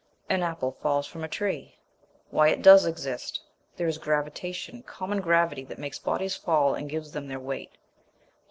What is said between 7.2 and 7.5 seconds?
their